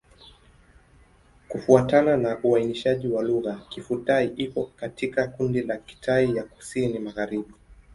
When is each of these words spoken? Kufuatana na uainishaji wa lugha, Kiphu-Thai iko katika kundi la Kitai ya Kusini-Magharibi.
Kufuatana 1.47 2.17
na 2.17 2.39
uainishaji 2.43 3.07
wa 3.07 3.23
lugha, 3.23 3.61
Kiphu-Thai 3.69 4.27
iko 4.35 4.71
katika 4.75 5.27
kundi 5.27 5.61
la 5.61 5.77
Kitai 5.77 6.35
ya 6.35 6.43
Kusini-Magharibi. 6.43 7.53